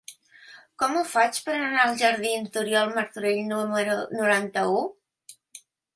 [0.83, 4.81] Com ho faig per anar als jardins d'Oriol Martorell número noranta-u?